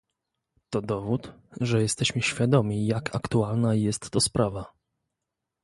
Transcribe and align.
To 0.69 0.81
dowód, 0.81 1.33
że 1.61 1.81
jesteśmy 1.81 2.21
świadomi 2.21 2.87
jak 2.87 3.15
aktualna 3.15 3.75
jest 3.75 4.09
to 4.11 4.19
sprawa 4.19 4.73